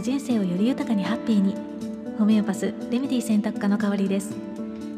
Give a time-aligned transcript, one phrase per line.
[0.00, 1.54] して人生をより豊かにハッピーに。
[2.18, 4.34] ホメオパスレメディ選択科の代わりです。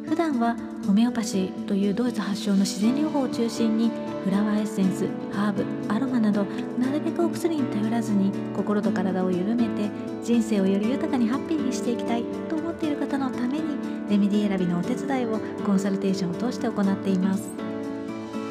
[0.08, 3.90] 普段はホメオパシーというドイツ発祥の自然療法を中心に
[4.24, 6.44] フラワーエッセンスハーブアロマなど
[6.78, 9.88] なるべくお薬に頼らずに心と体を緩めて
[10.22, 13.62] 人生をより豊かにハッピーにしていきたいと思っている方のために
[14.10, 17.48] レメディ選びのお手伝いをコンサルテーションを通して行っています。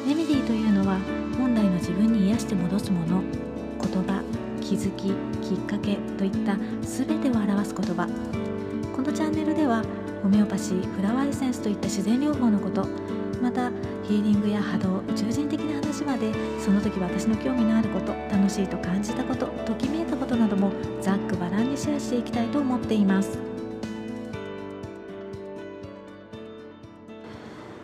[0.08, 0.98] レメディというのは
[1.38, 3.22] 本来の自分に癒して戻すもの
[3.80, 4.41] 言葉
[4.72, 5.02] 気づき
[5.46, 8.08] きっかけといった全てを表す言葉。
[8.96, 9.84] このチャンネルでは
[10.22, 12.86] ホメオパシーフラワーエッセンスといった自然療法のこと
[13.42, 13.70] また
[14.04, 23.51] ヒーリングや波動宇宙人的な話までその時私の興味のあること楽しいと感じたことときめいたことなどもざっくばらんにシェアしていきたいと思っています。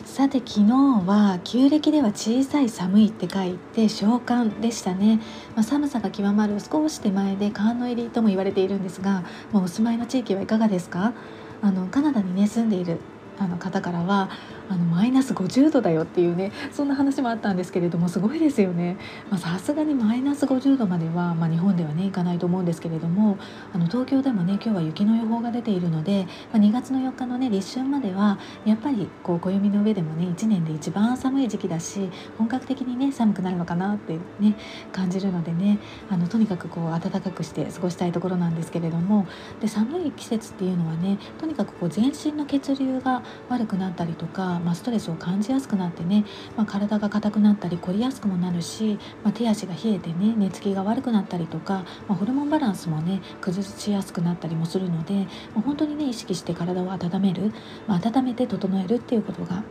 [0.09, 0.73] さて昨日
[1.05, 5.21] は旧暦では小さい寒いって書いて小寒でしたね、
[5.55, 11.13] まあ、寒さが極まる少し手前で寒の入りとも言われているんですが、まあ、お住まいの地域はいかがですか？
[11.61, 12.99] あのカナダにね住んでいる
[13.39, 14.29] あの方からは
[14.69, 18.97] あのマイナス50度だよっていうねそんな話もあったんですけれどもすごいですよね。
[19.37, 23.37] さすがにマイナス50度までは、まあ、日本ではねいかないと思うんですけれども
[23.73, 34.55] あの東京でもね今日は雪の予報が出ているので、まあ、2月の4日のね立春まではやっぱりこう暦の上でもね1年で一番寒い時期だし本格的にね寒くなるのかなってね
[34.91, 35.79] 感じるのでね
[36.09, 39.27] あのとにかくこう暖かくして過ごしたいところなんですけれども
[39.61, 57.51] で寒い季節っていうのはねとにかくこう全身の血流が悪くなったりとかまあ、ストレスを感じやすくなってね、まあ、体が硬くなったり凝りやすくもなるし、まあ、手足が冷えてね寝つきが悪くなったりとか、まホルモンバランスもね崩しやすくなったりもするので、ま本当にね意識して体を温める、
[57.87, 59.63] ま温めて整えるっていうことが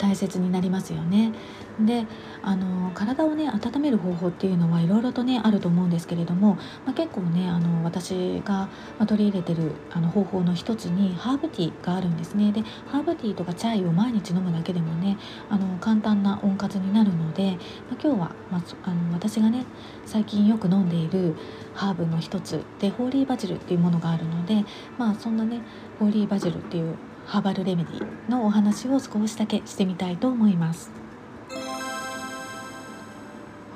[0.00, 1.32] 大切になりますよね。
[1.78, 2.06] で
[2.42, 8.68] あの体をね温める方法っていうのはいろいろとねあると思うんですけれども、まあ、結構ねあの私が
[9.06, 15.18] 取り入れてるあの方法の一つにハーブティーがあるんですねでハーブティーとかチャイを毎日飲むだけでもね
[15.48, 17.58] あの簡単な温活になるので、まあ、
[18.02, 19.64] 今日は、まあ、あの私がね
[20.06, 21.34] 最近よく飲んでいる
[21.74, 24.64] ハーブの一つでホーリーバジルっていうものがあるので
[24.98, 25.60] まあそんなね
[25.98, 31.00] ホーリーバジルっていうハーバルレメディのお話を少しだけしてみたいと思います。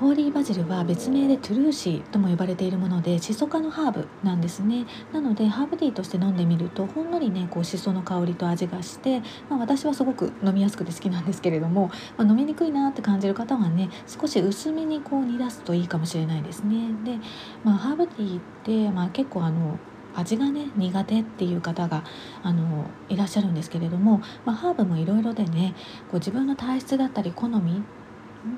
[0.01, 17.19] ホーリーバジルは別名でトゥルーシーとも呼ばれているものでシソ科のハーブなんですねなのでハーブティーとして飲んでみるとほんのりねこうシソの香りと味がして、まあ、私はすごく飲みやすくて好きなんですけれども、まあ、飲みにくいなって感じる方はね少し薄めにこう煮出すといいかもしれないですねで、
[17.63, 19.79] まあ、ハーブティーって、まあ、結構あの
[20.15, 22.05] 味がね苦手っていう方が
[22.43, 25.75] あのいらっしゃるんですけれども、まあ、ハーブもいろいろでね
[26.11, 27.83] こう自分の体質だったり好み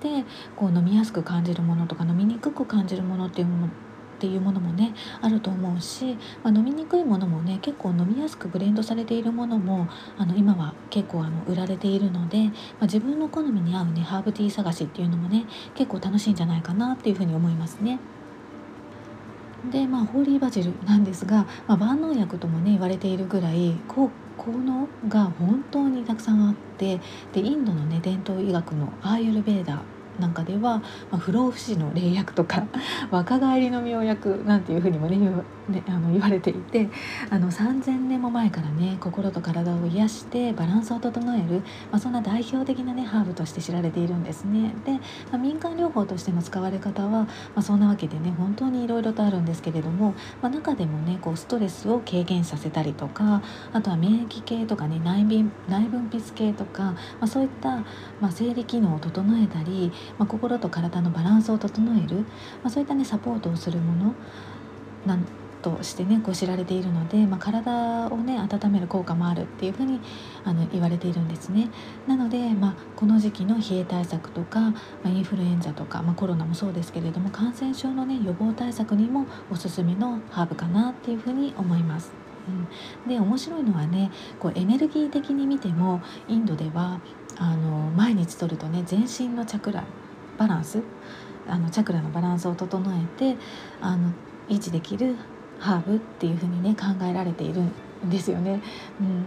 [0.00, 0.24] で
[0.56, 3.72] こう飲みやすく感じるものとか飲みにくく感じるものっていうもの
[4.16, 12.52] っていうものもねあると思うし、まあ、飲みにくいものもね結構飲みやすくブレンドされているものもあの今は結構あの売られているので、ま
[12.82, 15.44] あ、自分の好みに合うねハーブティー探しっていうのもね
[15.74, 17.98] 結構楽しいんじゃないかなっていうふうに思いますね。
[19.70, 27.00] でまあホーリーバジルなんですが、まあ、万能薬ともね言われているぐらい効効能が本当にたくさんあって
[27.32, 29.82] でインドのね伝統医学のアーユルベーダ
[30.18, 30.82] なんかでは、ま
[31.12, 32.64] あ、不老不死の霊薬とか
[33.10, 35.16] 若返りの妙薬なんていうふうにもね
[35.68, 36.88] ねあの言われていて
[37.30, 44.74] あの3,000年も前からね心と体を癒してバランスを整える、まあ、そんな代表的なねハーブとして知られているんですね。
[44.84, 44.98] で、ま
[45.34, 57.76] あ、民間療法としての使われ方は、まあ、そんなわけでね本当にいろいろとあるんですけれども、まあ、中でもねこうストレスを軽減させたりとかあとは免疫系とかね内分内分泌系とか、まあ、そういった、
[58.20, 62.24] まあ、生理機能を整えたり、まあ、心と体のバランスを整える、ま
[62.64, 64.14] あ、そういったねサポートをするもの
[65.06, 65.24] なん
[65.62, 70.00] としてねこう知られているので、まあ、体をね温める効果もあるっていうふうに
[70.44, 71.70] あの言われているんですね。
[72.06, 74.74] なので、まあ、この時期の冷え対策とか、ま
[75.06, 82.12] あ、インフルエンザとか、まあ、コロナもそうですけれども感染症のね予防対策にもおすすめのハーブかなっていうふうに思います。
[83.04, 87.00] うん、で面白いのはねこうエネルギー的に見てもインドでは
[87.38, 89.84] あの毎日とるとね全身のチャクラ
[90.38, 90.82] バランス
[91.46, 93.36] あのチャクラのバランスを整えて
[93.80, 94.12] あの
[94.48, 95.16] 維持できる
[95.58, 98.62] ハーブっていう風にね考えられているんですよね。
[99.00, 99.24] うん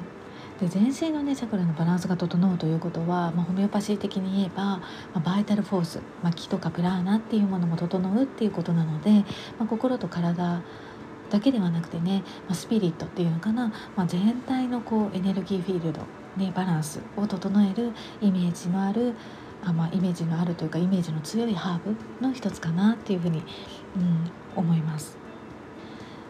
[0.60, 4.82] で全身のねチャクラのバランスが整うということは、まあ、ホメオパシー的に言えば、ま
[5.16, 9.24] あ、バイタルフォース、まあ、気とかプラーナっていうものも整うっていうことなので、ま
[9.62, 10.62] あ、心と体
[11.30, 16.02] だけではなくてね、まあ、スピリットっていうのかな、まあ、全体のこうエネルギーフィールド、
[16.38, 17.92] ね、バランスを整える
[18.22, 19.14] イメージのある
[19.64, 23.44] あ、まあ、イメージのあるというかイメージの強いハーブの一つかなっていうふうに、
[23.96, 25.18] うん、思います。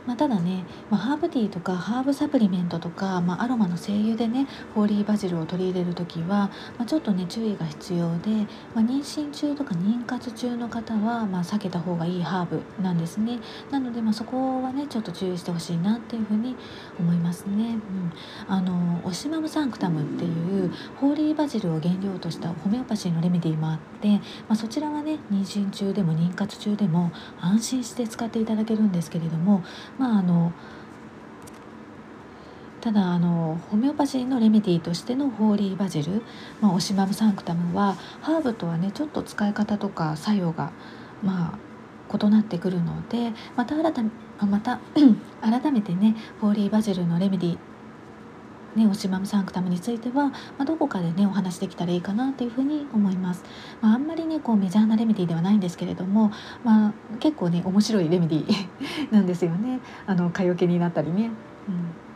[0.05, 13.39] まあ、ただね、まあ、ハーブティーとかハーブサプリメントとか、まあ、アロマの精油でねホーリーバジルを取り入れる時は、ま、ちょっとね注意が必要で、ま、妊娠中とか妊活中の方は、ま、避けた方がいいハーブなんですね
[13.71, 16.55] なので、まあ、そこはねちょっと注意してほしいなっていうふうに
[16.99, 17.75] 思いますね。
[17.75, 18.13] うん、
[18.47, 18.78] あの
[19.09, 20.29] オシマムサンクタムってい
[20.65, 24.19] うホーリーバジルを原料としたホメオパシーのレメディーもあって、ま
[24.49, 27.11] あ、そちらはね妊娠中でも妊活中でも
[27.41, 29.63] 安心して使っていただけるんですけれども
[29.97, 30.53] まああの
[32.81, 36.21] ただあのホメオパシーのレメディーとしてのホーリーバジル、
[36.61, 40.71] まあ、オシマムサンクタムはハーブとはねちょっと使い方とか作用が
[41.23, 44.03] まあ異なってくるのでまた新た
[44.45, 44.79] また
[45.41, 47.57] 改めてねホーリーバジルのレメディー
[48.75, 53.43] ね、オシマムサンクタムについては、まあ、どこかでねお話できたらいいかなというふうに思います。
[53.81, 56.31] まあ、あんまりねこうメジャーなレメディーではないんですけれども、
[56.63, 58.67] まあ、結構ね面白いレメディー
[59.13, 59.79] なんですよね。
[60.05, 61.31] あの蚊よけになったりね。
[61.67, 62.09] うん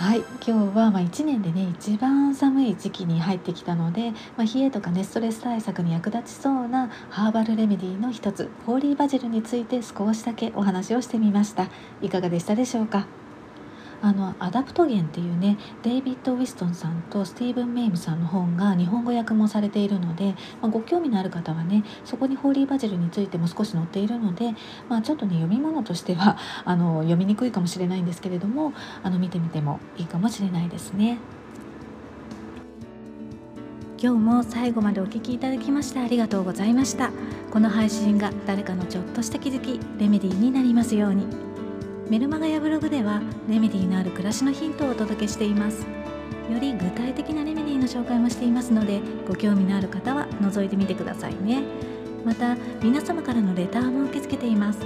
[0.00, 11.68] はい今日はまあ1年でね一番寒い時期に入ってきたので、まあ、冷えとかねストレス対策に役立ちそうなハーバルレメディーの一つホーリーバジルについて少しだけお話をしてみました
[12.00, 13.19] いかがでしたでしょうか？
[14.02, 24.54] あのアダプトゲンっていうねデイビッド・ウィストンさんとスティーブン・メイムさんの本が日本語訳もされているので、まあ、ご興味のある方はねそこにホーリーバジルについても少し載っているので、
[24.88, 31.18] まあ、ちょっとね読み物としては あの読みにくいかもしれないんですけれどもあの見てみてもいいかもしれないですね。
[34.02, 37.10] 今日も最後までお聴きいただきましてありがとうございました
[37.50, 41.49] この配信が誰かのちょっとした気づきレメディーになりますように
[42.10, 45.86] メルマガやブログではレメディーのある暮らしのヒントをお届けしています。
[46.50, 51.62] より具体的なレメディーの紹介もしていますのでご興味のある方は覗いてみてくださいね。
[52.24, 54.80] また皆様からのレターも受け付けています。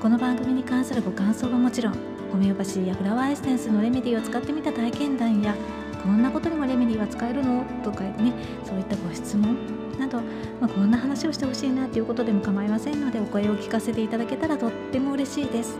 [0.00, 1.92] この番組に関するご感想はもちろん
[2.32, 5.54] ホメオパシーやフラワーエッセンスのレメディーを使ってみた体験談や
[6.02, 7.66] こんなことにもレメディーは使えるの？
[7.84, 8.32] とかね
[8.64, 9.54] そういったご質問
[9.98, 10.22] など、
[10.58, 15.76] まあ、こんな話をしてほしいなということでも構いませんのでお声を聞かせていただけたらとっても嬉しいです。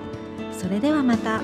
[0.63, 1.43] それではまた。